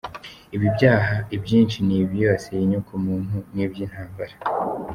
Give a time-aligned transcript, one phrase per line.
[0.55, 4.33] Ibi byaha ibyinshi ni ibyibasiye inyoko muntu n’iby’intambara.